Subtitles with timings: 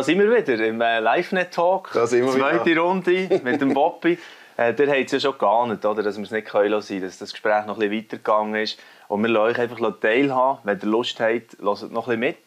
[0.00, 1.90] Da sind wir wieder im äh, LiveNet-Talk.
[1.92, 2.80] Zweite wieder.
[2.80, 4.16] Runde mit dem Bobby.
[4.56, 7.18] Äh, der hat es ja schon geahnt, oder, dass wir es nicht können lassen, dass
[7.18, 8.78] das Gespräch noch ein bisschen weitergegangen ist.
[9.08, 10.60] Und wir lassen euch einfach teilhaben.
[10.64, 12.38] Wenn ihr Lust habt, hört noch ein bisschen mit,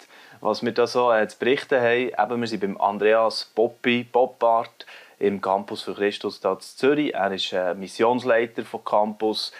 [0.41, 2.09] was wir da so äh, zu berichten haben.
[2.31, 4.88] Eben, wir sind beim Andreas Bobby Boppart
[5.20, 7.13] im Campus für Christus da in Zürich.
[7.13, 9.52] Er ist äh, Missionsleiter vom Campus.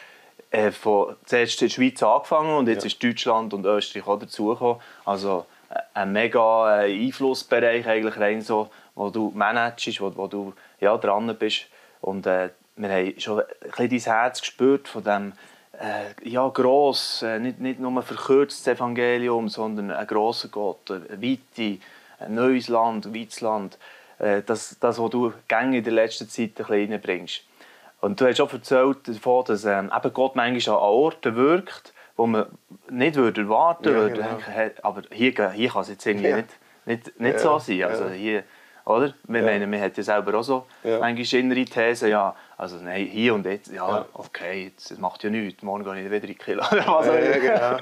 [0.50, 2.88] Äh, von, zuerst in der Schweiz angefangen und jetzt Ja.
[2.88, 4.82] ist Deutschland und Österreich auch dazugekommen.
[5.06, 5.46] Also
[5.94, 11.36] ein mega äh, Einflussbereich eigentlich rein so, wo du managst, wo, wo du ja, dran
[11.38, 11.68] bist.
[12.02, 13.42] Und äh, wir haben schon
[13.78, 15.34] ein dein Herz gespürt von dem
[15.80, 21.80] äh, ja, gross, äh, nicht, nicht nur verkürztes Evangelium, sondern ein grosser Gott, eine Weite,
[22.20, 23.78] ein neues Land, ein weites Land.
[24.20, 27.42] Äh, das, das, was du gängig in der letzten Zeit ein bisschen reinbringst.
[28.02, 32.46] Und du hast auch erzählt davon, dass ähm, Gott manchmal an Orten wirkt, wo man
[32.90, 34.16] nicht würde erwarten Ja, würde.
[34.22, 34.38] genau.
[34.46, 36.36] Hey, aber hier, hier kann es jetzt irgendwie Ja.
[36.38, 36.50] nicht,
[36.86, 37.84] nicht, nicht Ja, so sein.
[37.84, 38.44] Also hier,
[38.86, 39.14] oder?
[39.28, 39.46] Wir Ja.
[39.46, 41.00] meinen, man hat ja selber auch so Ja.
[41.00, 44.06] manchmal innere Thesen, ja, also nein, hier und jetzt, ja, Ja.
[44.14, 46.62] okay, jetzt, das macht ja nichts, morgen gehe ich wieder in die Kilo.
[46.72, 47.78] Oder was Ja, genau.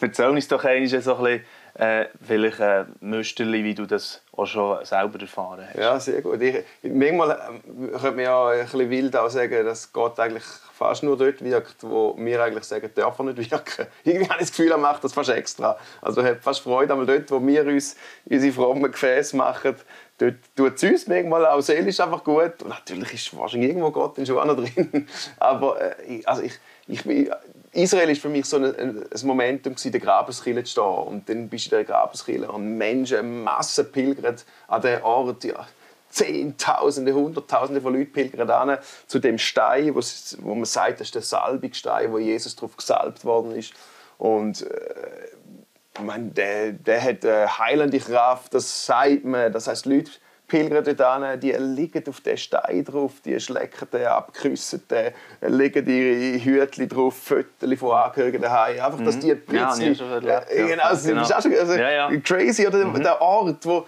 [0.00, 1.44] Erzähl uns doch einmal so ein bisschen,
[1.74, 5.78] äh, vielleicht ein Müsterli, wie du das auch schon selber erfahren hast.
[5.78, 6.40] Ja, sehr gut.
[6.40, 11.02] Ich, manchmal ähm, könnte man ja ein bisschen wild auch sagen, dass Gott eigentlich fast
[11.02, 13.86] nur dort wirkt, wo wir eigentlich sagen, darf er nicht wirken.
[14.04, 15.76] Irgendwie habe ich das Gefühl, er macht das fast extra.
[16.00, 19.74] Also er hat fast Freude, einmal dort, wo wir uns unsere frommen Gefäße machen,
[20.18, 22.62] dort tut es uns manchmal auch seelisch einfach gut.
[22.62, 25.08] Und natürlich ist wahrscheinlich irgendwo Gott auch noch drin.
[25.38, 26.54] Aber äh, also ich,
[26.86, 27.30] ich bin,
[27.74, 30.84] Israel war für mich so ein, ein Momentum, in der Grabeskirche zu stehen.
[30.84, 34.36] Und dann bist du in der Grabeskirche und Menschen, Massen pilgern
[34.68, 35.44] an den Ort.
[35.44, 35.66] Ja,
[36.08, 40.00] Zehntausende, Hunderttausende von Leuten pilgern an zu dem Stein, wo,
[40.42, 43.72] wo man sagt, das ist der Salbigstein, wo Jesus drauf gesalbt worden ist.
[44.16, 49.52] Und äh, meine, der, der hat eine heilende Kraft, das sagt man.
[49.52, 50.12] Das heißt, Leute
[50.46, 55.12] pilgern dort an, die liegen auf den Stein drauf, die schlecken den ab, küssen den,
[55.40, 58.78] legen ihre Hütchen drauf, Fotos von Angehörigen daheim.
[58.80, 59.54] Einfach, dass die ein Mhm.
[59.54, 60.66] Ja, erlebt, Äh, ja.
[60.66, 61.22] genau, das Genau.
[61.22, 62.20] ist auch schon also, Ja, ja.
[62.20, 62.84] crazy, oder?
[62.84, 63.86] Der Ort, wo,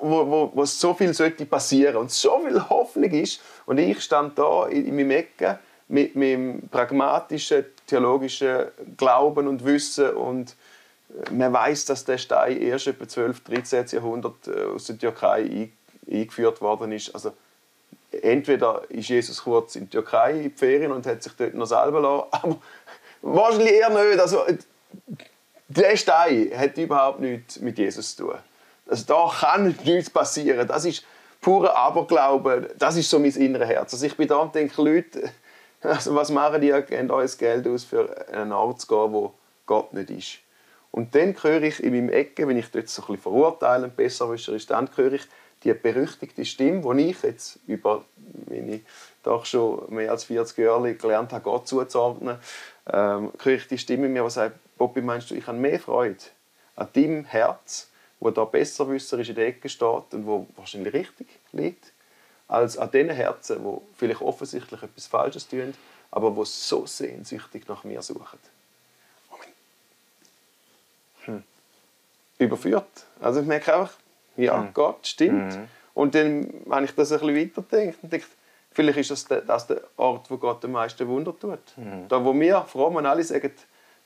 [0.00, 3.40] wo, wo, wo so viel sollte passieren und so viel Hoffnung ist.
[3.66, 5.58] Und ich stand da in, in meinem Ecke
[5.88, 8.66] mit meinem pragmatischen, theologischen
[8.96, 10.54] Glauben und Wissen und
[11.28, 13.40] äh, man weiß, dass der Stein erst etwa 12.
[13.44, 13.86] 13.
[13.92, 15.72] Jahrhundert äh, aus der Türkei ein-
[16.10, 17.14] eingeführt worden ist.
[17.14, 17.32] Also,
[18.10, 21.66] entweder ist Jesus kurz in die Türkei in die Ferien und hat sich dort noch
[21.66, 22.58] selber lassen, aber
[23.22, 24.20] wahrscheinlich eher nicht.
[24.20, 24.42] Also,
[25.68, 28.38] der Stein hat überhaupt nichts mit Jesus zu tun.
[28.88, 30.66] Also, da kann nichts passieren.
[30.66, 31.04] Das ist
[31.40, 32.74] purer Aberglaube.
[32.78, 33.92] Das ist so mein inneres Herz.
[33.92, 35.30] Also, ich bin da und denke, Leute,
[35.80, 36.72] also was machen die?
[36.88, 39.34] Geben euer Geld aus, für einen Ort zu gehen, wo
[39.66, 40.38] Gott nicht ist.
[40.90, 44.66] Und dann höre ich in meinem Ecke, wenn ich dort so ein bisschen verurteilend, besserwischerisch,
[44.66, 45.26] dann höre ich
[45.66, 48.04] die berüchtigte Stimme, die ich jetzt über
[48.48, 48.80] meine
[49.22, 52.38] doch schon mehr als 40 Jahre gelernt habe, Gott zuzuordnen,
[52.92, 55.80] ähm, höre ich die Stimme in mir, die sagt, Bobby, meinst du, ich habe mehr
[55.80, 56.22] Freude
[56.76, 57.88] an deinem Herz,
[58.20, 61.92] wo da besserwisserisch in der Ecke steht und wo wahrscheinlich richtig liegt,
[62.46, 65.74] als an den Herzen, wo vielleicht offensichtlich etwas Falsches tun,
[66.12, 68.38] aber wo so sehnsüchtig nach mir suchen.
[71.24, 71.42] Hm.
[72.38, 72.86] Überführt.
[73.20, 73.94] Also ich merke einfach,
[74.36, 75.54] ja, Gott stimmt.
[75.94, 78.36] Und dann, wenn ich das ein bisschen weiterdenke, dann denke ich,
[78.72, 81.58] vielleicht ist das der, das der Ort, wo Gott am meisten Wunder tut.
[82.08, 83.50] Da, wo wir frommen alle sagen,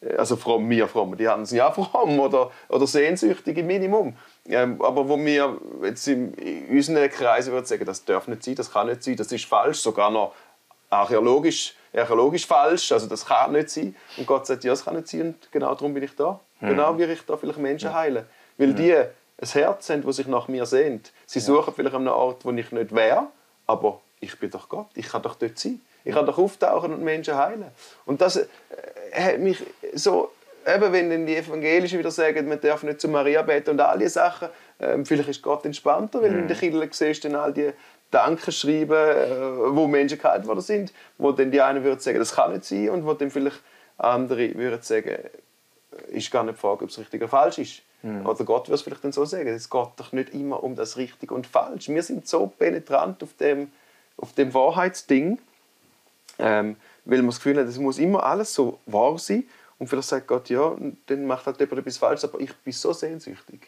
[0.01, 4.17] äh, also fromm, wir fromm, die haben es ja fromm oder, oder sehnsüchtig im Minimum.
[4.47, 6.33] Ähm, aber wo wir jetzt in,
[6.71, 9.79] unseren Kreisen würden sagen, das darf nicht sein, das kann nicht sein, das ist falsch,
[9.79, 10.35] sogar noch
[10.91, 13.97] archäologisch, archäologisch falsch, also das kann nicht sein.
[14.16, 16.39] Und Gott sagt, ja, das kann nicht sein und genau darum bin ich da.
[16.60, 18.27] Genau wie ich da vielleicht Menschen heilen.
[18.59, 18.95] Weil die
[19.41, 21.13] ein Herz haben, das sich nach mir sehnt.
[21.27, 23.28] Sie suchen vielleicht an einem Ort, wo ich nicht wäre,
[23.66, 25.81] aber ich bin doch Gott, ich kann doch dort sein.
[26.04, 27.66] Ich kann doch auftauchen und Menschen heilen.
[28.07, 28.47] Und das äh,
[29.13, 29.63] hat mich
[29.95, 30.31] so,
[30.66, 33.98] eben wenn dann die Evangelischen wieder sagen, man darf nicht zu Maria beten und all
[33.98, 34.48] diese Sachen,
[34.78, 37.71] ähm, vielleicht ist Gott entspannter, weil in der Kirche siehst du dann all die
[38.10, 42.34] Danke schreiben, äh, wo Menschen geheilt worden sind, wo dann die einen würden sagen, das
[42.34, 43.60] kann nicht sein und wo dann vielleicht
[43.98, 45.16] andere würden sagen,
[46.09, 47.83] ist gar nicht die Frage, ob es richtig oder falsch ist.
[48.03, 50.97] Oder Gott würde es vielleicht dann so sagen, es geht doch nicht immer um das
[50.97, 51.89] Richtig und Falsch.
[51.89, 53.71] Wir sind so penetrant auf dem,
[54.17, 55.39] auf dem Wahrheitsding,
[56.39, 59.45] ähm, weil man das Gefühl hat, es muss immer alles so wahr sein.
[59.79, 60.77] Und vielleicht sagt Gott, ja,
[61.07, 63.61] dann macht halt jemand etwas falsch, aber ich bin so sehnsüchtig.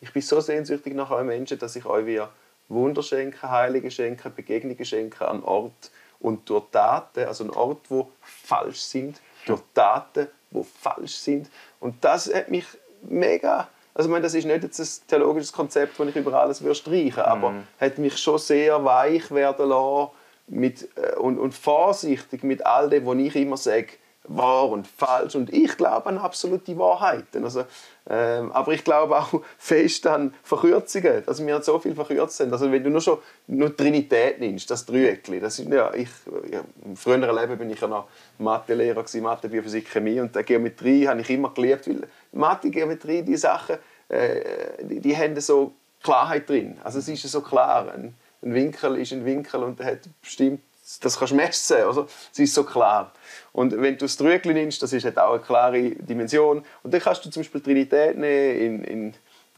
[0.00, 2.30] Ich bin so sehnsüchtig nach euch Menschen, dass ich euch wieder
[2.68, 5.90] Wunder schenke, Heilige schenke, Begegnungen schenke an Ort
[6.20, 11.50] und durch Taten, also an Ort, wo falsch sind, durch Taten, wo falsch sind.
[11.80, 12.66] Und das hat mich
[13.08, 13.68] mega.
[13.94, 16.74] Also ich meine, das ist nicht jetzt ein theologisches Konzept, das ich über alles würde
[16.74, 20.08] streichen würde, aber hat mich schon sehr weich werden lassen
[20.48, 23.88] mit, äh, und, und vorsichtig mit all dem, was ich immer sage,
[24.26, 25.34] wahr und falsch.
[25.34, 27.44] Und ich glaube an absolute Wahrheiten.
[27.44, 27.64] Also,
[28.08, 32.52] ähm, aber ich glaube auch fest an Verkürzungen, dass wir so viel verkürzt sind.
[32.52, 36.08] Also wenn du nur schon nur Trinität nimmst, das Dreieckli, das ist ja, ich,
[36.50, 41.06] ja, im früheren Leben bin ich ja noch Mathelehrer Mathe, Biophysik, Chemie und die Geometrie
[41.06, 43.76] habe ich immer geliebt, weil Mathe, Geometrie, die Sachen,
[44.08, 44.40] äh,
[44.82, 45.72] die, die haben so
[46.02, 46.78] Klarheit drin.
[46.84, 50.60] Also es ist so klar, ein, ein Winkel ist ein Winkel und der hat bestimmt,
[51.00, 53.12] das kannst du messen, also es ist so klar.
[53.54, 56.64] Und wenn du das Trügel nimmst, das ist halt auch eine klare Dimension.
[56.82, 59.14] Und dann kannst du zum Beispiel Trinität nehmen in, in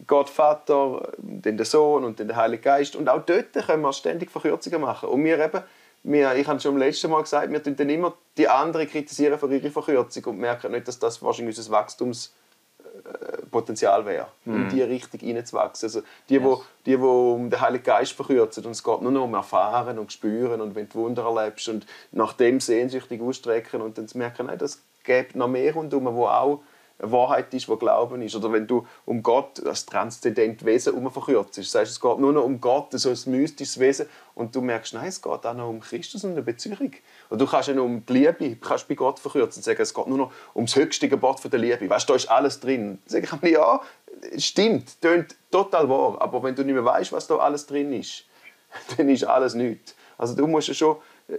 [0.06, 2.94] Gott Vater, der Sohn und dann der Heilige Geist.
[2.94, 5.08] Und auch dort können wir ständig Verkürzungen machen.
[5.08, 5.62] Und wir eben,
[6.02, 9.38] wir, ich habe schon beim letzten Mal gesagt, wir tun dann immer die anderen kritisieren
[9.38, 12.34] für ihre Verkürzung und merken nicht, dass das wahrscheinlich unser Wachstums
[13.56, 14.55] Potenzial wäre, mm.
[14.55, 15.87] in diese Richtung hineinzuwachsen.
[15.87, 16.44] Also die, yes.
[16.44, 19.99] wo, die, wo um den Heiligen Geist verkürzen und es geht nur noch um Erfahren
[19.99, 24.19] und Spüren und wenn du Wunder erlebst und nach dem sehnsüchtig ausstrecken und dann zu
[24.19, 26.61] merken, nein, das gibt noch mehr rundherum, wo auch
[26.98, 28.34] Wahrheit ist, die Glauben ist.
[28.34, 31.58] Oder wenn du um Gott, das transzendente Wesen, um verkürzt.
[31.58, 34.06] Das heißt, es geht nur noch um Gott, so ein mystisches Wesen.
[34.34, 36.93] Und du merkst, nein, es geht auch noch um Christus und eine Beziehung.
[37.31, 39.94] Und du kannst ja nur um die Liebe, kannst bei Gott verkürzen und sagen, es
[39.94, 41.88] geht nur noch ums höchste Gebot der Liebe.
[41.88, 42.98] Weißt du, da ist alles drin.
[43.08, 43.81] Dann sage ich, ja,
[44.38, 46.16] stimmt, tönt total wahr.
[46.20, 48.25] Aber wenn du nicht mehr weißt, was da alles drin ist,
[48.96, 49.94] dann ist alles nichts.
[50.19, 50.96] Also du musst ja schon,
[51.28, 51.34] äh,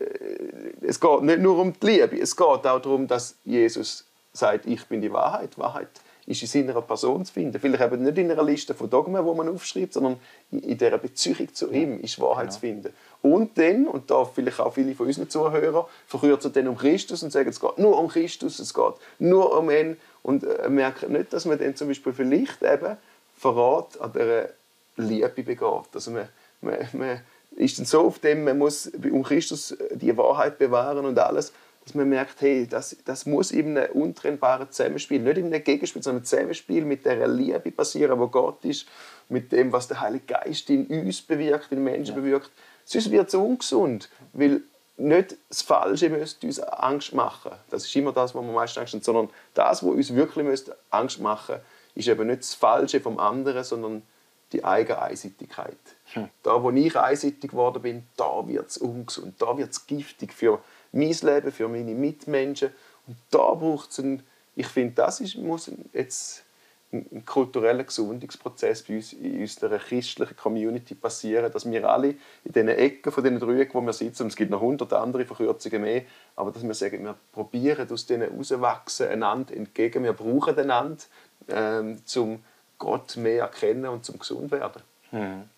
[0.81, 4.06] es geht nicht nur um die Liebe, es geht auch darum, dass Jesus
[4.37, 5.57] sagt, ich bin die Wahrheit.
[5.57, 5.89] Wahrheit
[6.27, 7.57] ist in seiner Person zu finden.
[7.59, 10.19] Vielleicht eben nicht in einer Liste von Dogmen, wo man aufschreibt, sondern
[10.51, 12.53] in dieser Beziehung zu ihm ist Wahrheit genau.
[12.53, 12.93] zu finden.
[13.21, 17.31] Und dann, und da vielleicht auch viele von unseren Zuhörern, verkürzen dann um Christus und
[17.31, 21.31] sagen, es geht nur um Christus, es geht nur um ihn und äh, merken nicht,
[21.31, 22.97] dass man dann zum Beispiel vielleicht eben
[23.37, 24.49] Verrat an dieser
[24.97, 25.89] Liebe begeht.
[25.93, 26.27] Also man,
[26.59, 27.21] man, man
[27.55, 31.53] ist dann so auf dem, man muss um Christus die Wahrheit bewahren und alles
[31.87, 36.03] dass man merkt, hey, das, das muss in einem untrennbaren Zusammenspiel, nicht in einem Gegenspiel,
[36.03, 38.87] sondern einem Zusammenspiel mit der Liebe passieren, wo Gott ist,
[39.29, 42.21] mit dem, was der Heilige Geist in uns bewirkt, in Menschen ja.
[42.21, 42.51] bewirkt.
[42.83, 44.61] Sonst wird es ungesund, weil
[44.97, 47.51] nicht das Falsche müsste uns Angst machen.
[47.69, 51.21] Das ist immer das, was wir meistens Angst haben, sondern das, was uns wirklich Angst
[51.21, 54.03] machen müsste, ist eben nicht das Falsche vom anderen, sondern
[54.51, 55.77] die eigene Einseitigkeit.
[56.13, 56.29] Hm.
[56.43, 60.61] Da, wo ich einseitig geworden bin, da wird es ungesund, da wird es giftig für
[60.91, 62.69] mein Leben, für meine Mitmenschen.
[63.07, 64.23] Und da braucht es einen,
[64.55, 66.43] ich finde, das ist, muss jetzt
[66.91, 72.69] ein kultureller Gesundungsprozess bei uns in unserer christlichen Community passieren, dass wir alle in diesen
[72.69, 76.03] Ecken von diesen Dreiecken, wo wir sitzen, und es gibt noch hundert andere Verkürzungen mehr,
[76.37, 81.03] aber dass wir sagen, wir probieren aus denen herauswachsen, einander entgegen, wir brauchen einander,
[81.49, 82.43] ähm, um
[82.77, 84.81] Gott mehr erkennen und zum gesund werden.
[85.11, 85.49] Mhm.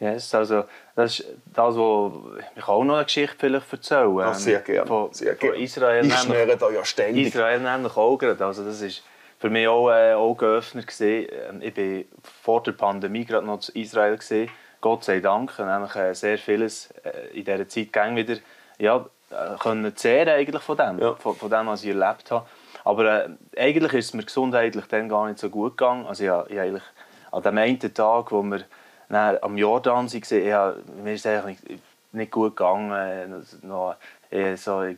[0.00, 0.64] Yes, also
[0.96, 2.12] das ist das, was
[2.56, 4.18] ich auch noch eine Geschichte vielleicht erzählen.
[4.20, 4.86] Ach, sehr gerne.
[4.86, 5.54] Von, sehr gerne.
[5.54, 7.26] Von Israel ich schneide da ja ständig.
[7.26, 8.42] Israel nämlich auch gerade.
[8.42, 9.02] Also das ist
[9.38, 11.28] für mich auch äh, Augenöffner gewesen.
[11.50, 14.50] Ähm, ich war vor der Pandemie gerade noch in Israel gewesen.
[14.80, 18.36] Gott sei Dank, nämlich äh, sehr vieles äh, in dieser Zeit gang wieder
[18.78, 19.04] ja,
[19.58, 21.14] können zehren eigentlich von dem, ja.
[21.14, 22.46] von, von dem, was ich erlebt habe.
[22.84, 23.28] Aber äh,
[23.58, 26.06] eigentlich ist es mir gesundheitlich dann gar nicht so gut gegangen.
[26.06, 26.82] Also ich, ich eigentlich
[27.30, 28.64] an dem einen Tag, wo wir
[29.14, 33.46] dann am Jordan waren, ja, mir ist es eigentlich nicht, nicht gut gegangen.
[33.62, 33.96] Noch,
[34.56, 34.96] so eine,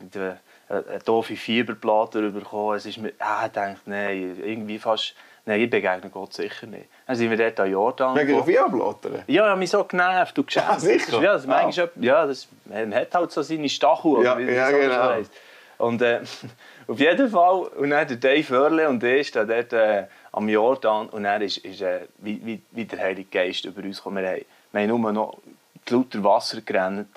[0.69, 2.77] eine doofe Fieberplatte bekommen.
[2.77, 5.15] Es ist mir, ah, ich dachte, nein, irgendwie fast,
[5.45, 6.85] nein, ich begegne Gott sicher nicht.
[7.07, 8.15] Dann sind wir dort an Jordan.
[8.15, 9.23] Wegen Fieberblätter?
[9.27, 10.65] Ja, ich habe mich so genervt und geschämt.
[10.69, 11.21] Ah, sicher?
[11.21, 11.99] Ja, das, manchmal, ah.
[11.99, 14.23] ja, das, man hat halt so seine Stachel.
[14.23, 15.13] Ja, ja so genau.
[15.79, 16.21] Und äh,
[16.87, 21.07] auf jeden Fall, und dann der Dave Earle und ich stehen dort äh, am Jordan
[21.09, 24.23] und dann ist, ist äh, wie, wie, wie, der Heilige Geist über uns gekommen.
[24.23, 25.37] Wir haben, wir haben nur noch
[25.89, 27.07] lauter Wasser gerannt,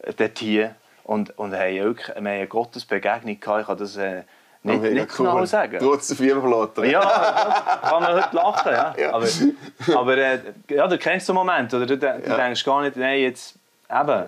[0.00, 3.60] äh, dort hier, und, und haben wirklich, wir haben eine Gottesbegegnung gehabt.
[3.60, 4.22] Ich kann das äh,
[4.62, 5.26] nicht, okay, nicht cool.
[5.26, 5.78] genau sagen.
[5.80, 6.84] Trotz der Fieberflatter.
[6.84, 8.72] Ja, kann man heute lachen.
[8.72, 8.94] Ja.
[8.98, 9.12] ja.
[9.14, 9.26] Aber,
[9.96, 10.38] aber äh,
[10.68, 11.86] ja, du kennst so einen Moment, oder?
[11.86, 12.36] Du, du ja.
[12.36, 13.54] denkst gar nicht, nein, jetzt
[13.88, 14.24] eben.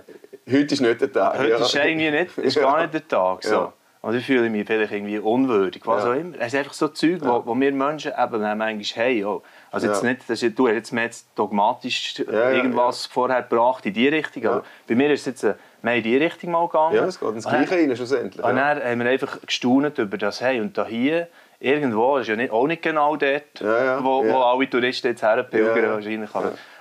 [0.50, 1.38] Heute ist nicht der Tag.
[1.38, 1.59] Heute ja.
[1.59, 3.45] ist irgendwie nicht, ist gar nicht der Tag.
[3.45, 3.73] So.
[4.03, 6.11] Und ich fühle mich vielleicht irgendwie unwürdig, was ja.
[6.11, 6.35] auch immer.
[6.41, 7.29] Es ist einfach so Zeug, ja.
[7.29, 9.25] wo, wo wir Menschen eben manchmal haben.
[9.25, 9.43] Oh.
[9.71, 10.09] Also jetzt ja.
[10.11, 14.97] nicht, das ist, du jetzt, jetzt dogmatisch irgendwas vorher gebracht in diese Richtung, aber bei
[14.97, 16.97] mir ist es jetzt, äh, wir in diese Richtung mal gegangen.
[16.97, 18.45] Ja, es geht ins Gleiche rein schlussendlich.
[18.45, 21.29] Und dann haben wir einfach gestaunt über das, hey, und da hier,
[21.61, 26.31] irgendwo, ist ja nicht, auch nicht genau dort, Wo, wo alle Touristen jetzt herpilgern wahrscheinlich.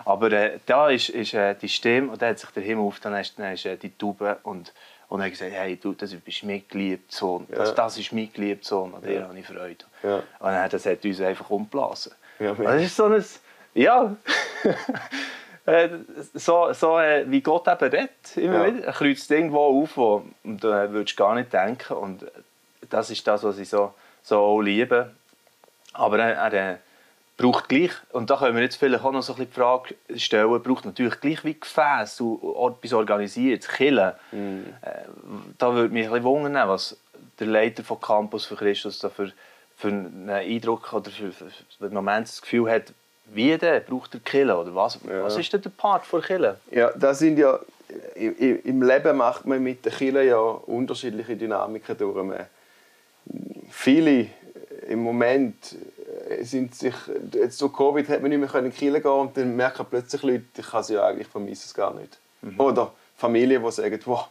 [0.06, 3.00] Aber äh, da ist, ist äh, die Stimme, und da hat sich der Himmel auf,
[3.00, 4.74] dann ist, dann ist äh, die Taube und
[5.12, 7.46] und er hat gesagt, hey, du, das bist mein geliebter Sohn.
[7.50, 9.28] Das, das ist mein geliebter Sohn, an dir ja.
[9.28, 9.84] habe ich Freude.
[10.04, 10.16] Ja.
[10.16, 12.14] Und dann, das hat uns einfach umgeblasen.
[12.40, 13.24] Ja, das ist so ein...
[13.74, 14.16] Ja.
[15.64, 15.90] Äh,
[16.34, 18.74] so, so äh, wie Gott eben redet, immer ja.
[18.74, 18.84] wieder.
[18.84, 21.94] Er kreuzt irgendwo auf, wo du äh, würdest gar nicht denken.
[21.94, 22.26] Und
[22.90, 25.12] das ist das, was ich so, so liebe.
[25.94, 26.80] Aber er, er
[27.42, 30.62] braucht gleich, und da können wir jetzt vielleicht auch noch so ein die Frage stellen,
[30.62, 34.14] braucht natürlich gleich wie Gefäß und etwas organisiert, Killen.
[34.32, 34.66] Mhm.
[35.58, 36.98] Da würde mich ein bisschen wundern, was
[37.40, 39.32] der Leiter von Campus für Christus da für,
[39.76, 42.94] für einen Eindruck oder für, für, für im Moment das Gefühl hat,
[43.34, 43.84] wie denn?
[43.86, 45.00] Braucht er Kille oder was?
[45.08, 45.24] Ja.
[45.24, 46.60] Was ist denn der Part von Kille?
[46.70, 47.60] Ja, das sind ja
[48.16, 52.40] im Leben macht man mit der Kille ja unterschiedliche Dynamiken durch.
[53.70, 54.28] Viele
[54.88, 56.01] im Moment äh,
[56.42, 56.96] sind sich
[57.34, 60.46] jetzt so Covid hat man nicht mehr in Kiel gehen und dann merken plötzlich Leute,
[60.58, 62.20] ich kann sie ja eigentlich vermisse es gar nicht.
[62.42, 62.60] Mhm.
[62.60, 64.28] Oder Familien, die sagen, wow,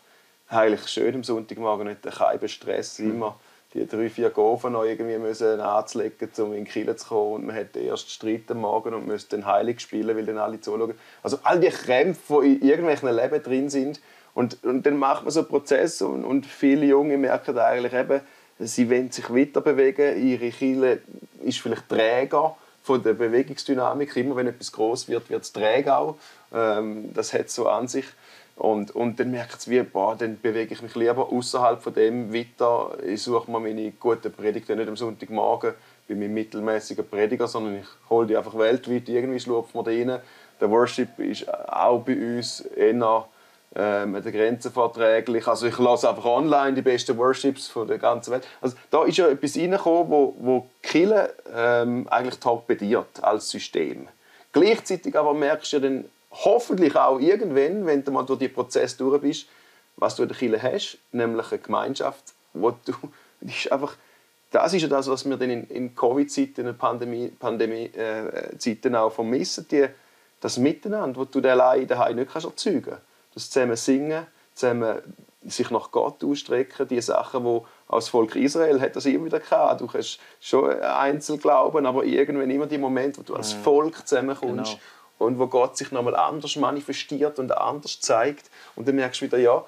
[0.49, 3.11] eigentlich schön am Sonntagmorgen nicht keinen Stress, mhm.
[3.11, 3.41] immer
[3.73, 7.35] die drei, vier Gofen noch irgendwie müssen anzulegen, um in Kiel zu kommen.
[7.35, 10.39] Und man hat den ersten Streit am Morgen und müsste dann heilig spielen, weil dann
[10.39, 10.95] alle zuschauen.
[11.23, 14.01] Also all die Krämpfe, die in irgendwelchen Leben drin sind.
[14.35, 18.21] Und, und dann macht man so einen Prozess und, und viele Junge merken eigentlich eben,
[18.61, 20.27] sie wollen sich weiter bewegen.
[20.27, 21.01] Ihre Kiele
[21.43, 24.17] ist vielleicht träger von der Bewegungsdynamik.
[24.17, 26.17] Immer wenn etwas groß wird, wird es träge auch.
[26.53, 28.07] Ähm, das hat so an sich.
[28.57, 32.35] Und, und dann merkt es wie, boah, dann bewege ich mich lieber außerhalb von dem
[32.35, 32.99] weiter.
[33.07, 35.73] Ich suche mir meine guten Predigten nicht am Sonntagmorgen
[36.07, 40.21] bei meinem mittelmäßigen Prediger, sondern ich hole die einfach weltweit, irgendwie schlupft man da rein.
[40.61, 43.27] Der Worship ist auch bei uns eher
[43.75, 45.47] ähm, den Grenzen verträglich.
[45.47, 48.47] Also ich lasse einfach online die besten Worships von der ganzen Welt.
[48.61, 54.09] Also da ist ja etwas reingekommen, wo, wo Kille ähm, eigentlich torpediert als System.
[54.53, 58.97] Gleichzeitig aber merkst du ja dann hoffentlich auch irgendwann, wenn du mal durch den Prozess
[58.97, 59.47] durch bist,
[59.97, 62.93] was du in der Kirche hast, nämlich eine Gemeinschaft, wo du
[63.41, 63.95] ist einfach
[64.51, 69.13] das ist ja das, was wir dann in, in Covid-Zeiten, in Pandemie-Zeiten Pandemie, äh, auch
[69.13, 69.87] vermissen, die,
[70.41, 73.03] das Miteinander, das du allein daheim nicht kannst erzeugen kannst.
[73.35, 75.01] Das zusammen singen, zusammen
[75.43, 79.81] sich nach Gott ausstrecken, die Sachen, die als Volk Israel hat das immer wieder gehabt.
[79.81, 83.63] Du hast schon Einzelglauben, aber irgendwann immer die Momente, wo du als mhm.
[83.63, 84.81] Volk zusammenkommst genau
[85.21, 88.51] und wo Gott sich nochmal anders manifestiert und anders zeigt.
[88.75, 89.65] Und dann merkst du wieder, ja,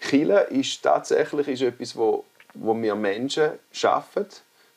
[0.00, 4.26] Chile ist tatsächlich ist etwas, wo, wo wir Menschen schaffen.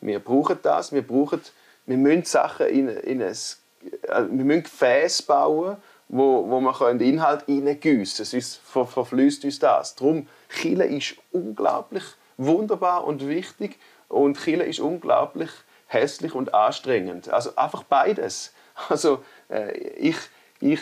[0.01, 1.41] Wir brauchen das, wir brauchen,
[1.85, 5.77] wir müssen Sachen in, in ein, äh, wir müssen Gefäße bauen,
[6.15, 8.25] wo, wo man Inhalt hineingießen kann.
[8.25, 9.95] Sonst ver, verfließt uns das.
[9.95, 12.03] Darum, Chile ist unglaublich
[12.37, 15.49] wunderbar und wichtig und Chile ist unglaublich
[15.87, 17.29] hässlich und anstrengend.
[17.29, 18.53] Also einfach beides.
[18.89, 20.17] Also äh, ich,
[20.59, 20.81] ich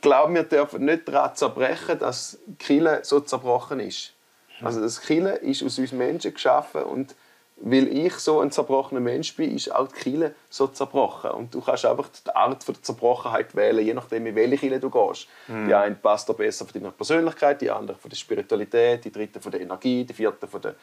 [0.00, 4.14] glaube, wir dürfen nicht daran zerbrechen, dass Kille so zerbrochen ist.
[4.62, 7.14] Also das Kille ist aus uns Menschen geschaffen und
[7.60, 11.30] weil ich so ein zerbrochener Mensch bin, ist auch die Kille so zerbrochen.
[11.32, 14.78] Und du kannst einfach die Art von der Zerbrochenheit wählen, je nachdem, in welche Kille
[14.78, 15.26] du gehst.
[15.48, 15.66] Mhm.
[15.66, 19.50] Die eine passt besser von deiner Persönlichkeit, die andere von der Spiritualität, die dritte von
[19.50, 20.74] der Energie, die vierte von der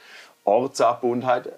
[0.43, 1.49] Ortsabbundenheit.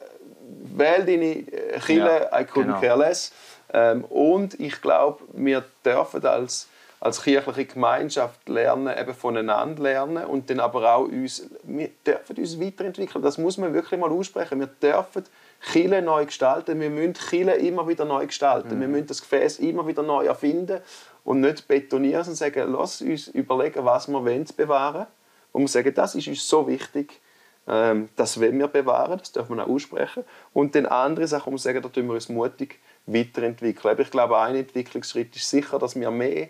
[0.75, 1.43] Wähl deine
[1.81, 2.79] Kille, ja, I couldn't genau.
[2.79, 3.33] care less.
[3.73, 10.49] Ähm, und ich glaube, wir dürfen als, als kirchliche Gemeinschaft lernen, eben voneinander lernen und
[10.49, 13.23] dann aber auch uns, wir dürfen uns weiterentwickeln.
[13.23, 14.59] Das muss man wirklich mal aussprechen.
[14.59, 15.23] Wir dürfen
[15.71, 16.79] Chile neu gestalten.
[16.79, 18.77] Wir müssen Chile immer wieder neu gestalten.
[18.77, 18.81] Mhm.
[18.81, 20.81] Wir müssen das Gefäß immer wieder neu erfinden
[21.23, 25.07] und nicht betonieren, sondern sagen, lass uns überlegen, was wir wollen bewahren.
[25.51, 27.19] Und wir sagen, das ist uns so wichtig,
[27.67, 30.23] ähm, das wollen wir bewahren, das dürfen wir auch aussprechen.
[30.53, 33.99] Und dann andere Sachen, wir sagen, da tun wir uns mutig weiterentwickeln.
[33.99, 36.49] Ich glaube, ein Entwicklungsschritt ist sicher, dass wir mehr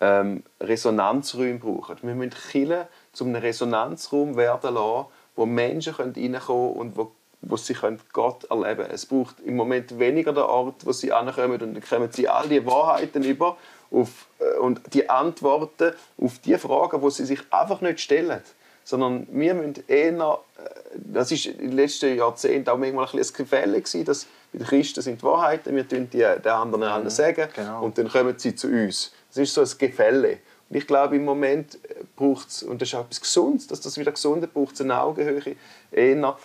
[0.00, 1.96] ähm, Resonanzräume brauchen.
[2.02, 7.12] Wir müssen Kirche zu einem Resonanzraum werden lassen, wo Menschen reinkommen können und wo,
[7.42, 7.76] wo sie
[8.12, 8.90] Gott erleben können.
[8.90, 12.48] Es braucht im Moment weniger den Ort, wo sie ankommen und dann kommen sie all
[12.48, 13.56] die Wahrheiten über
[13.90, 18.42] auf, äh, und die Antworten auf die Fragen, die sie sich einfach nicht stellen
[18.86, 20.62] sondern wir müssen eher, äh,
[20.94, 24.66] das ist in den letzten Jahrzehnten auch manchmal ein, ein Gefälle gewesen, dass bei den
[24.68, 27.82] Christen sind die Wahrheiten, wir tun die den anderen mhm, sagen genau.
[27.82, 29.12] und dann kommen sie zu uns.
[29.36, 30.38] Das ist so ein Gefälle.
[30.68, 33.80] Und ich glaube, im Moment äh, braucht es, und das ist auch etwas Gesundes, dass
[33.80, 35.56] das wieder gesund braucht es eine Augenhöhe,
[35.92, 36.36] eher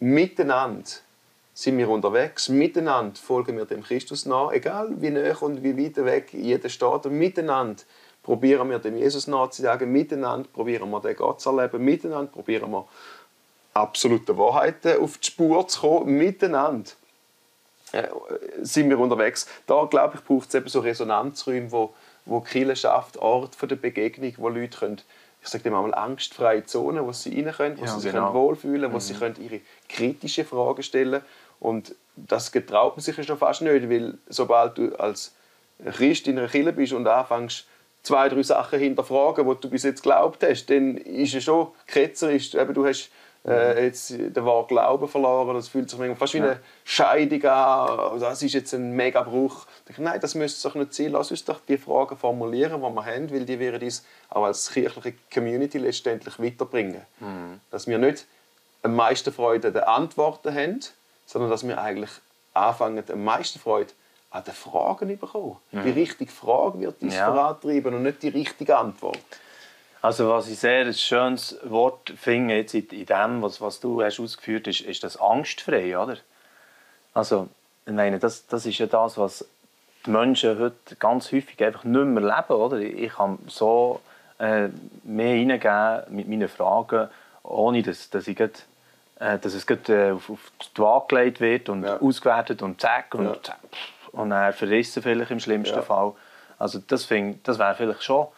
[0.00, 0.90] miteinander
[1.54, 5.96] sind wir unterwegs, miteinander folgen wir dem Christus nach, egal wie nah und wie weit
[6.04, 7.82] weg jeder steht, und miteinander
[8.22, 12.86] probieren wir dem Jesus nachzusagen, miteinander probieren wir den Gott zu erleben, miteinander probieren wir
[13.74, 16.90] absolute Wahrheiten auf die Spur zu kommen, miteinander
[17.92, 18.06] äh,
[18.60, 19.48] sind wir unterwegs.
[19.66, 21.94] Da, glaube ich, braucht es eben so Resonanzräume, wo,
[22.28, 25.00] wo Kirche schafft, Ort der Begegnung, wo Leute können,
[25.42, 28.34] ich sage mal, angstfreie Zonen, wo sie rein können, wo ja, sie sich genau.
[28.34, 29.00] wohlfühlen können, wo mhm.
[29.00, 31.24] sie können ihre kritischen Fragen stellen können.
[31.60, 35.34] Und das getraut man sich ja schon fast nicht, weil sobald du als
[35.84, 37.66] Christ in einer Kirche bist und anfängst,
[38.02, 42.54] zwei, drei Sachen hinterfragen, die du bis jetzt geglaubt hast, dann ist es schon ketzerisch.
[42.54, 43.10] Eben, du hast
[43.46, 45.54] äh, jetzt den wahren Glauben verloren.
[45.54, 48.20] Das fühlt sich fast wie eine Scheidung an.
[48.20, 49.66] Das ist jetzt ein Megabruch.
[49.88, 51.12] Ich nein, das müsste doch nicht sein.
[51.12, 54.70] Lass uns doch die Fragen formulieren, die wir haben, weil die werden uns auch als
[54.70, 57.02] kirchliche Community letztendlich weiterbringen.
[57.20, 57.60] Mhm.
[57.70, 58.26] Dass wir nicht
[58.82, 60.80] am meisten Freude an den Antworten haben,
[61.26, 62.10] sondern dass wir eigentlich
[62.54, 63.92] anfangen, am meisten Freude
[64.30, 65.56] an den Fragen bekommen.
[65.72, 65.82] Mhm.
[65.84, 67.32] Die richtige Frage wird uns ja.
[67.32, 69.18] vorantreiben und nicht die richtige Antwort.
[70.00, 74.20] Also was ich sehr ein schönes Wort finde jetzt in, dem, was, was du hast
[74.20, 76.18] ausgeführt hast, ist, ist das angstfrei, oder?
[77.14, 77.48] Also,
[77.84, 79.44] ich meine, das, das ist ja das, was
[80.06, 82.78] die Menschen heute ganz häufig einfach nicht mehr leben, oder?
[82.78, 84.00] Ich kann so
[84.38, 84.68] äh,
[85.02, 87.08] mehr hineingeben mit meinen Fragen,
[87.42, 88.64] ohne dass, dass, ich grad,
[89.18, 92.00] äh, dass es grad, äh, auf, auf die Waage gelegt wird und ja.
[92.00, 93.56] ausgewertet und zack und, ja.
[94.12, 95.82] und dann verrissen vielleicht im schlimmsten ja.
[95.82, 96.12] Fall.
[96.58, 98.28] Also das, find, das wäre vielleicht schon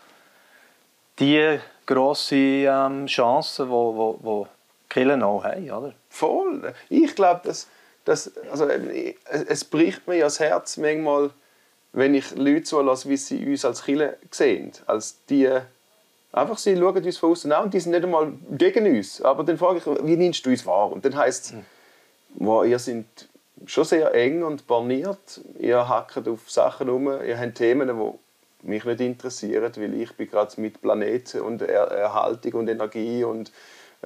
[1.18, 4.48] die grosse ähm, Chance, die wo, wo, wo
[4.88, 5.92] Killen auch haben, oder?
[6.08, 6.74] Voll.
[6.88, 7.68] Ich glaube, dass,
[8.04, 11.30] dass, also, es bricht mir das Herz manchmal,
[11.92, 14.72] wenn ich Leute zulasse, wie sie uns als Killer sehen.
[14.86, 15.48] Als die,
[16.32, 19.20] einfach sie schauen uns von außen an und die sind nicht einmal gegen uns.
[19.22, 20.92] Aber dann frage ich, wie nimmst du uns wahr?
[20.92, 21.64] Und dann heisst es, mhm.
[22.34, 23.04] wow, ihr seid
[23.66, 28.84] schon sehr eng und borniert, ihr hackt auf Sachen um, ihr habt Themen, die mich
[28.84, 33.52] nicht interessieren, weil ich bin gerade mit Planeten und er Erhaltung und Energie und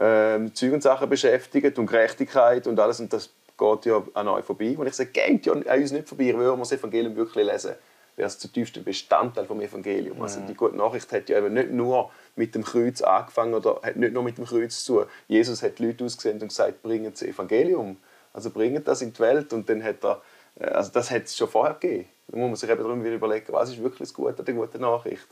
[0.00, 4.44] ähm, Zeug und Sachen beschäftigt und Gerechtigkeit und alles und das geht ja an euch
[4.44, 4.76] vorbei.
[4.76, 7.74] Und ich sage, geht ja an uns nicht vorbei, wir das Evangelium wirklich lesen.
[8.16, 10.22] Wäre es zutiefst ein Bestandteil vom Evangelium.
[10.22, 13.96] Also die gute Nachricht hat ja eben nicht nur mit dem Kreuz angefangen oder hat
[13.96, 15.04] nicht nur mit dem Kreuz zu.
[15.26, 17.96] Jesus hat die Leute ausgesehen und gesagt, bringen das Evangelium.
[18.32, 20.22] Also bringen das in die Welt und dann hat er,
[20.60, 22.08] äh, also das hat es schon vorher gegeben.
[22.28, 24.54] Da muss man sich eben darum wieder überlegen, was ist wirklich das Gute an der
[24.54, 25.28] guten Nachricht.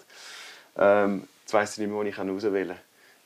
[0.76, 2.78] Ähm, jetzt weiss ich nicht mehr, wo ich auswählen kann.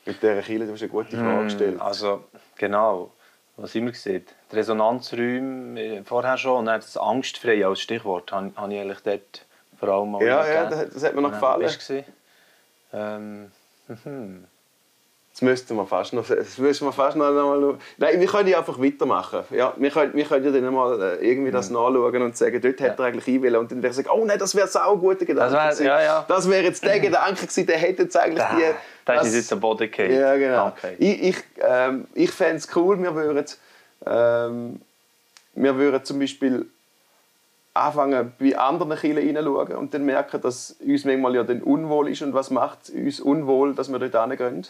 [0.05, 1.81] Mit dieser Kille, du hast eine gute Frage hm, gestellt.
[1.81, 2.23] Also,
[2.57, 3.11] genau.
[3.57, 4.23] Was immer gesehen.
[4.51, 9.45] Die Resonanzräume äh, vorher schon und dann das Angstfrei als Stichwort habe ich eigentlich dort
[9.79, 12.05] vor allem mal Ja, ja, das hat mir noch gefallen.
[12.93, 13.51] Ähm,
[14.03, 14.45] hm.
[15.37, 18.57] Das müssten wir fast noch, das müssen wir fast noch mal Nein, wir können ja
[18.57, 19.41] einfach weitermachen.
[19.51, 21.75] Ja, wir, können, wir können ja dann mal äh, irgendwie das mhm.
[21.75, 22.87] nachschauen und sagen, dort ja.
[22.87, 23.57] hätte er eigentlich einwählen.
[23.57, 26.01] Und dann wäre ich sagen, oh nein, das wäre ein guter Gedanke das wär, ja,
[26.01, 26.25] ja.
[26.27, 28.63] Das wäre jetzt der Gedanke gewesen, der hätte jetzt eigentlich die...
[29.05, 30.67] Das, ist jetzt der Body Ja, genau.
[30.69, 30.95] Okay.
[30.97, 33.45] Ich, ich, ähm, ich fände es cool, wir würden,
[34.07, 34.81] ähm,
[35.53, 36.65] wir würden zum Beispiel
[37.75, 42.23] anfangen, bei anderen Kirchen hineinschauen und dann merken, dass uns manchmal ja dann unwohl ist
[42.23, 44.65] und was macht uns unwohl, dass wir dort hingehen.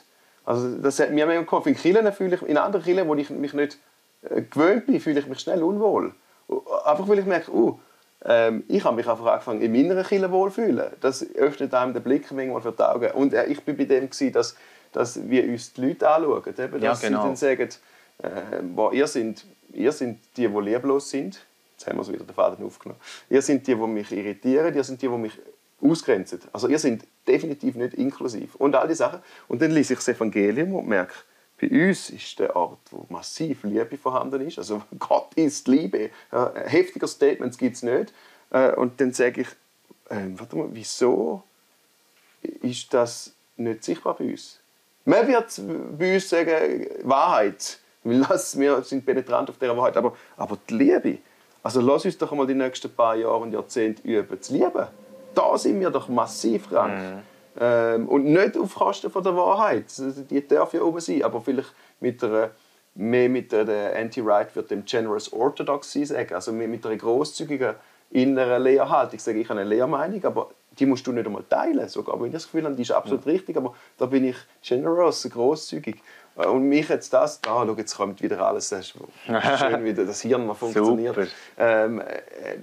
[0.47, 1.65] Also das hat mir im Kopf.
[1.67, 3.77] In Kirchen fühle ich, in anderen Kirchen, wo ich mich nicht
[4.21, 6.13] äh, gewöhnt bin, fühle ich mich schnell unwohl.
[6.85, 7.77] Einfach weil ich merke, uh,
[8.23, 10.91] ähm, ich habe mich einfach angefangen, in meiner Kirche wohlfühlen.
[11.01, 13.11] Das öffnet einem den Blick manchmal für die Augen.
[13.11, 14.55] Und äh, ich bin bei dem gewesen, dass,
[14.93, 16.53] dass wir uns die Leute anschauen.
[16.57, 17.21] Eben, dass ja, genau.
[17.23, 17.69] sie dann sagen,
[18.23, 21.45] äh, boah, ihr, sind, ihr sind die, die lieblos sind.
[21.73, 23.01] Jetzt haben wir wieder den Faden aufgenommen.
[23.29, 24.73] Ihr sind die, die mich irritieren.
[24.73, 25.37] Ihr sind die, die mich
[25.81, 26.39] ausgrenzen.
[26.53, 28.55] Also ihr seid definitiv nicht inklusiv.
[28.55, 29.19] Und all die Sachen.
[29.47, 31.13] Und dann lese ich das Evangelium und merke,
[31.59, 34.57] bei uns ist der Ort, wo massiv Liebe vorhanden ist.
[34.57, 36.09] Also Gott ist Liebe.
[36.31, 38.13] Ja, heftiger Statements gibt es nicht.
[38.51, 39.47] Äh, und dann sage ich,
[40.09, 41.43] äh, warte mal, wieso
[42.61, 44.59] ist das nicht sichtbar bei uns?
[45.05, 45.61] Man wird
[45.97, 47.79] bei uns sagen, Wahrheit.
[48.03, 49.97] Wir sind penetrant auf dieser Wahrheit.
[49.97, 51.17] Aber, aber die Liebe,
[51.63, 54.87] also lass uns doch einmal die nächsten paar Jahre und Jahrzehnte üben, zu lieben
[55.37, 56.97] da sind wir doch massiv krank.
[56.97, 57.19] Mhm.
[57.59, 59.85] Ähm, und nicht auf Kosten von der Wahrheit.
[60.29, 62.51] Die darf ja oben sein, aber vielleicht mit einer,
[62.95, 67.75] mehr mit der, Anti-Right wird dem Generous Orthodoxy sagen, also mit einer großzügigen
[68.11, 69.15] inneren Lehrhaltung.
[69.15, 71.87] Ich sage, ich habe eine Lehrmeinung, aber die musst du nicht einmal teilen.
[71.89, 73.31] Sogar wenn ich das Gefühl habe, die ist absolut ja.
[73.31, 75.97] richtig, aber da bin ich generous, großzügig.
[76.37, 78.87] Äh, und mich jetzt das, ah, schau, jetzt kommt wieder alles, das
[79.25, 81.27] schön, wie das Hirn mal funktioniert.
[81.57, 82.21] Ähm, äh,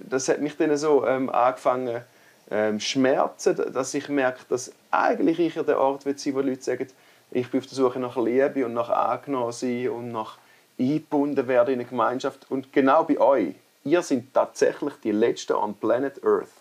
[0.08, 2.02] das hat mich dann so ähm, angefangen,
[2.50, 6.62] ähm, Schmerzen, dass ich merke, dass eigentlich ich ja der Ort will sein, wo Leute
[6.62, 6.88] sagen,
[7.30, 10.38] ich bin auf der Suche nach Liebe und nach angenommen sein und nach
[10.78, 12.46] eingebunden werden in eine Gemeinschaft.
[12.50, 13.54] Und genau bei euch,
[13.84, 16.52] ihr seid tatsächlich die Letzten an Planet Earth,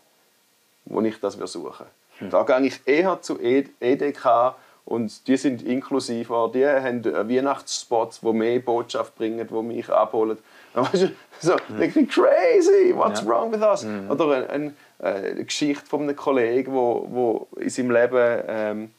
[0.86, 1.86] wo ich das suche.
[2.18, 2.30] Hm.
[2.30, 8.60] Da gehe ich eher zu EDK und die sind inklusiver, die haben Weihnachtsspots, die mehr
[8.60, 10.38] Botschaft bringen, die mich abholen.
[11.40, 12.08] so, hm.
[12.08, 13.28] crazy, what's ja.
[13.28, 13.84] wrong with us?
[13.84, 14.10] Mhm.
[14.10, 18.92] Oder ein, ein äh, eine Geschichte von einem Kollegen, wo, wo in seinem Leben ähm,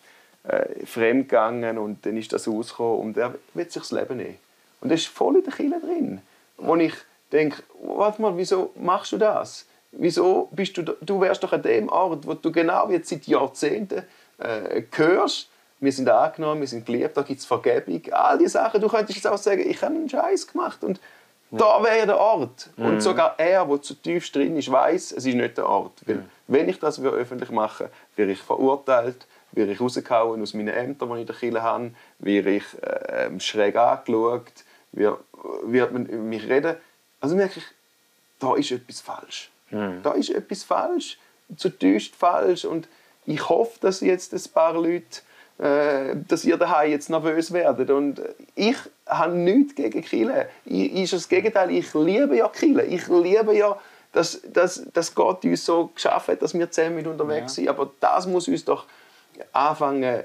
[0.46, 4.37] äh, fremdgegangen und dann ist das rausgekommen und er wird sich das Leben nehmen.
[4.82, 6.20] Und das ist voll in der Kille drin.
[6.58, 6.92] Wo ich
[7.32, 9.64] denke, warte mal, wieso machst du das?
[9.92, 14.02] Wieso bist du, du wärst doch an dem Ort, wo du genau jetzt seit Jahrzehnten
[14.38, 15.48] äh, hörst,
[15.80, 18.80] wir sind angenommen, wir sind geliebt, da gibt es Vergebung, all diese Sachen.
[18.80, 21.00] Du könntest jetzt auch sagen, ich habe einen Scheiß gemacht und
[21.50, 21.59] ja.
[21.59, 22.70] da wäre der Ort.
[22.76, 22.87] Mhm.
[22.87, 26.02] Und sogar er, der zu tief drin ist, weiß, es ist nicht der Ort.
[26.07, 26.30] Weil, mhm.
[26.46, 31.14] Wenn ich das öffentlich mache, werde ich verurteilt, werde ich rausgehauen aus meinen Ämtern, die
[31.14, 34.52] ich in der Kirche habe, werde ich äh, schräg angeschaut,
[34.92, 35.18] wird,
[35.64, 36.76] wird man mich reden.
[37.20, 37.64] Also merke ich,
[38.38, 39.50] da ist etwas falsch.
[39.70, 40.00] Mhm.
[40.02, 41.18] Da ist etwas falsch,
[41.57, 42.64] zutiefst falsch.
[42.64, 42.88] Und
[43.26, 45.22] ich hoffe, dass jetzt ein paar Leute,
[45.56, 47.90] dass ihr daheim jetzt nervös werdet.
[47.90, 48.20] Und
[48.54, 50.48] ich habe nichts gegen Kille.
[50.64, 51.70] Ist das Gegenteil.
[51.70, 52.84] Ich liebe ja Kille.
[52.84, 53.76] Ich liebe ja,
[54.12, 57.62] dass, dass, dass Gott uns so geschaffen hat, dass wir zusammen mit unterwegs ja.
[57.62, 57.68] sind.
[57.68, 58.86] Aber das muss uns doch
[59.52, 60.24] anfangen,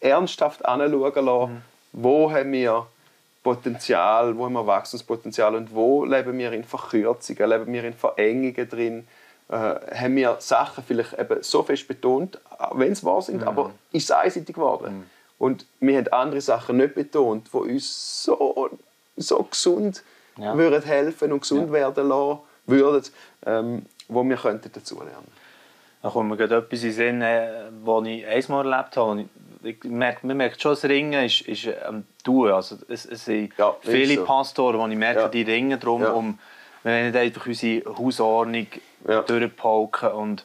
[0.00, 1.52] ernsthaft anzuschauen lassen.
[1.52, 1.62] Mhm.
[1.92, 2.86] Wo haben wir
[3.42, 8.68] Potenzial, wo haben wir Wachstumspotenzial und wo leben wir in Verkürzungen, leben wir in Verengungen
[8.68, 9.08] drin,
[9.50, 9.54] äh,
[9.96, 12.38] haben wir Sachen vielleicht eben so fest betont,
[12.72, 13.48] wenn es wahr sind, mhm.
[13.48, 14.98] aber ist es einseitig geworden.
[14.98, 15.04] Mhm.
[15.38, 18.70] Und wir haben andere Sachen nicht betont, die uns so,
[19.16, 20.04] so gesund
[20.36, 20.56] ja.
[20.56, 21.72] würden helfen und gesund ja.
[21.72, 23.02] werden lassen würden,
[23.44, 25.26] ähm, wo wir könnten dazulernen
[26.02, 27.20] Da kommt mir gerade etwas in den Sinn,
[27.84, 29.24] was äh, ich einmal erlebt habe.
[29.62, 32.50] Ich merke, man merkt schon, das Ringen ist, ist am Tun.
[32.50, 34.24] Also es, es sind ja, viele so.
[34.24, 35.28] Pastoren, die ich merke, ja.
[35.28, 36.12] die ringen darum, ja.
[36.12, 36.38] um
[36.84, 38.66] wir nicht einfach unsere Hausordnung
[39.08, 39.22] ja.
[39.22, 40.10] durchpauken.
[40.10, 40.44] Und,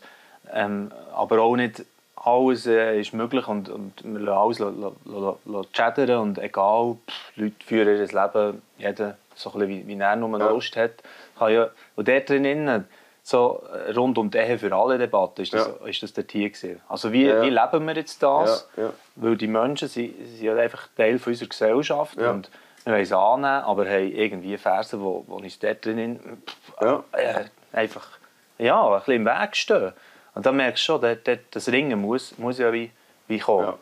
[0.52, 6.40] ähm, aber auch nicht alles äh, ist möglich und, und wir lassen alles chattern und
[6.40, 10.50] egal, pff, Leute führen ihr Leben, jeder so ein bisschen wie, wie er nur ja.
[10.50, 11.04] Lust hat.
[11.38, 12.88] Kann ja, und dort drinnen,
[13.22, 15.88] so äh, rund um die Ehe für alle Debatten, ist das, ja.
[15.88, 16.82] ist das der Tier gewesen.
[16.88, 17.42] Also wie, ja.
[17.42, 18.68] wie leben wir jetzt das?
[18.78, 18.92] Ja.
[19.16, 22.50] Weil die Menschen sind, sind einfach Teil von unserer Gesellschaft und
[22.86, 26.42] wir wollen es annehmen, aber haben irgendwie Versen, wo, wo uns dort drinnen
[26.80, 27.04] ja.
[27.14, 28.15] äh, einfach
[28.58, 29.94] ja, ein bisschen im Weg stehen.
[30.34, 32.92] Und dann merkst du schon, dort, dort, das Ringen muss, muss ja wie,
[33.28, 33.68] wie kommen.
[33.68, 33.78] Ja.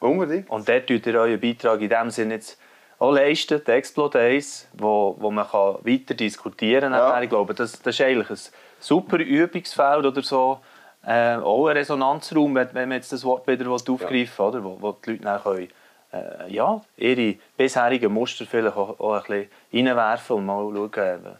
[0.00, 0.50] Unbedingt.
[0.50, 2.58] Und dort tut ihr euren Beitrag in dem Sinne jetzt
[2.98, 7.00] auch leisten, die Explodays, wo, wo man kann weiter diskutieren kann.
[7.00, 7.22] Ja.
[7.22, 8.38] Ich glaube, das, das ist eigentlich ein
[8.80, 10.60] super Übungsfeld oder so.
[11.06, 14.64] Äh, auch ein Resonanzraum, wenn, wenn man jetzt das Wort wieder aufgreifen ja.
[14.64, 15.68] wo, wo die Leute dann können,
[16.12, 21.36] äh, ja, ihre bisherigen Muster vielleicht auch, auch ein bisschen reinwerfen und mal schauen,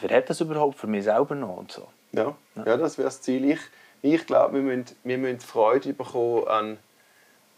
[0.00, 1.86] wer hat das überhaupt für mich selber noch und so.
[2.12, 2.76] Ja, ja.
[2.76, 3.50] das wäre das Ziel.
[3.50, 3.60] Ich,
[4.02, 6.78] ich glaube, wir müssen, wir müssen Freude bekommen an,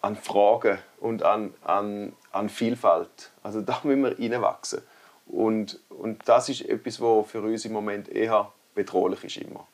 [0.01, 3.31] an Fragen und an, an, an Vielfalt.
[3.43, 4.83] Also da müssen wir reinwachsen.
[5.27, 9.67] Und, und das ist etwas, was für uns im Moment eher bedrohlich ist immer.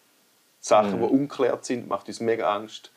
[0.61, 1.07] Sachen, mhm.
[1.07, 2.93] die unklärt sind, macht uns mega Angst.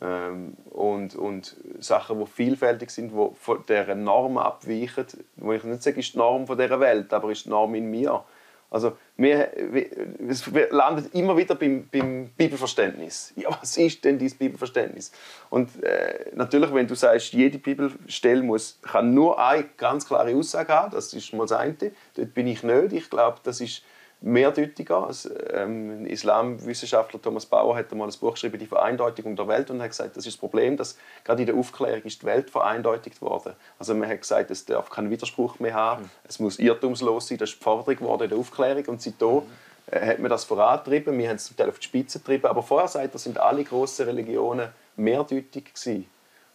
[0.00, 5.82] Ähm, und, und Sachen, die vielfältig sind, die von dieser Norm abweichen, wo ich nicht
[5.82, 8.22] sage, ist die Norm von dieser Welt, aber ist die Norm in mir.
[8.70, 13.32] Also wir, wir landen immer wieder beim, beim, Bibelverständnis.
[13.36, 15.12] Ja, was ist denn dieses Bibelverständnis?
[15.50, 20.72] Und äh, natürlich, wenn du sagst, jede Bibelstelle muss, kann nur eine ganz klare Aussage
[20.72, 21.76] haben, das ist mal das eine.
[22.14, 22.92] Dort bin ich nicht.
[22.92, 23.82] Ich glaube, das ist
[24.20, 25.10] mehrdeutiger.
[25.52, 29.90] Ähm, Islamwissenschaftler Thomas Bauer hat einmal ein Buch geschrieben, die Vereindeutigung der Welt, und hat
[29.90, 33.54] gesagt, das ist das Problem, dass gerade in der Aufklärung ist die Welt vereindeutigt worden.
[33.78, 36.10] Also man hat gesagt, es darf keinen Widerspruch mehr haben, mhm.
[36.28, 39.42] es muss irrtumslos sein, das ist die Forderung geworden in der Aufklärung, und seitdem
[39.90, 42.62] äh, hat man das vorangetrieben, wir haben es zum Teil auf die Spitze getrieben, aber
[42.62, 46.06] vorher sagt er, sind alle grossen Religionen mehrdeutig gewesen.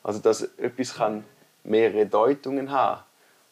[0.04, 1.24] Also dass etwas kann
[1.64, 3.04] mehrere Deutungen haben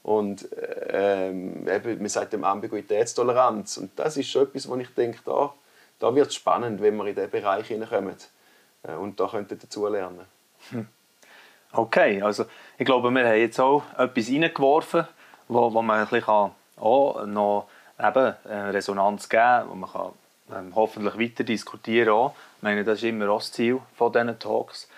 [0.04, 0.48] und
[0.90, 3.78] ähm, eben, man sagt dem Ambiguitätstoleranz.
[3.78, 5.54] Und das ist schon etwas, wo ich denke, da,
[6.00, 8.16] da wird es spannend, wenn wir in diesen Bereich hineinkommen
[8.84, 10.26] äh, und da könnten dazulernen.
[10.72, 10.88] Hm.
[11.72, 12.46] Okay, also
[12.78, 15.08] ich glaube, wir haben jetzt auch etwas reingeworfen,
[15.48, 17.68] wo, wo man ein bisschen auch noch
[18.00, 20.12] eben, äh, Resonanz geben kann, wo man kann,
[20.56, 22.32] ähm, hoffentlich weiter diskutieren kann.
[22.58, 24.90] Ich meine, das ist immer auch das Ziel von diesen Talks.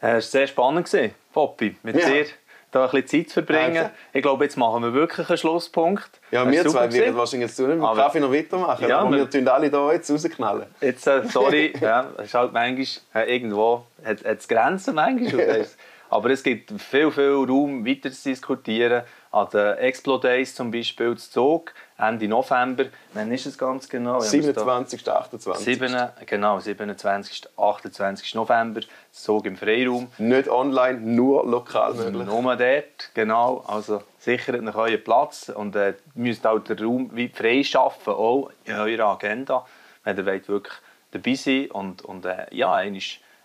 [0.00, 0.88] Äh, es war sehr spannend,
[1.32, 2.08] Poppy, mit ja.
[2.08, 2.26] dir
[2.70, 3.76] da ein bisschen Zeit zu verbringen.
[3.78, 3.90] Also.
[4.12, 6.10] Ich glaube, jetzt machen wir wirklich einen Schlusspunkt.
[6.30, 9.48] Ja, wir zwei werden wahrscheinlich jetzt mit dem Kaffee noch weitermachen, ja, aber wir tun
[9.48, 10.66] alle hier jetzt rausknallen.
[10.80, 15.66] Jetzt, äh, sorry, ja, es ist halt manchmal, äh, irgendwo hat es Grenzen manchmal.
[16.10, 19.02] aber es gibt viel, viel Raum weiter zu diskutieren.
[19.30, 22.86] An den Explodays zum Beispiel zu Zug Ende November.
[23.12, 24.20] Wann ist es ganz genau?
[24.20, 25.06] 27.
[25.06, 25.64] 28.
[25.64, 27.48] 7, genau, 27.
[27.56, 28.34] 28.
[28.34, 28.80] November.
[29.12, 30.08] Zug im Freiraum.
[30.16, 32.26] Nicht online, nur lokal möglich.
[32.26, 33.64] Nur dort, genau.
[33.66, 38.74] Also sichert euch euren Platz und äh, müsst auch den Raum frei schaffen, auch in
[38.74, 39.66] eurer Agenda,
[40.04, 40.74] wenn ihr wollt wirklich
[41.10, 43.02] dabei sein und, und äh, ja, einmal,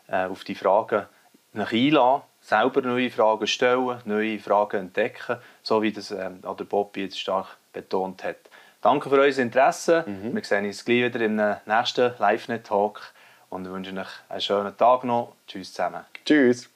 [0.07, 1.07] äh, auf die Fragen
[1.53, 7.03] nach einladen selber neue Fragen stellen, neue Fragen entdecken, so wie das ähm, der Bobby
[7.03, 8.37] jetzt stark betont hat.
[8.81, 10.03] danke für euer Interesse.
[10.05, 10.35] Mhm.
[10.35, 13.01] Wir sehen uns gleich wieder im nächsten LiveNet-Talk
[13.49, 15.33] und wünschen euch einen schönen Tag noch.
[15.47, 16.01] Tschüss zusammen.
[16.25, 16.69] Tschüss.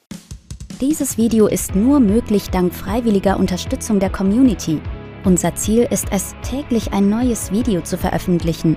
[0.80, 4.80] Dieses Video ist nur möglich dank freiwilliger Unterstützung der Community.
[5.24, 8.76] Unser Ziel ist es, täglich ein neues Video zu veröffentlichen.